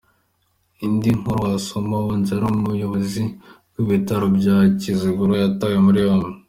Indi 0.85 1.09
nkuru 1.17 1.37
wasoma: 1.45 1.93
Uwahoze 1.99 2.29
ari 2.35 2.45
Umuyobozi 2.53 3.23
w’ibitaro 3.73 4.25
bya 4.37 4.57
Kiziguro 4.79 5.33
yatawe 5.41 5.77
muri 5.87 5.99
yombi. 6.05 6.31